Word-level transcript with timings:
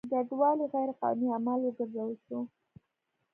کډوالي 0.11 0.65
غیر 0.73 0.89
قانوني 0.99 1.27
عمل 1.37 1.59
وګرځول 1.65 2.13
شو. 2.25 2.39